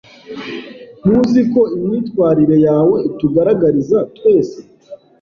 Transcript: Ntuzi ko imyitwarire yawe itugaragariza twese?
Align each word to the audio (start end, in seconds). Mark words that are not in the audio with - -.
Ntuzi 1.03 1.41
ko 1.53 1.61
imyitwarire 1.75 2.57
yawe 2.67 2.95
itugaragariza 3.09 3.97
twese? 4.15 4.57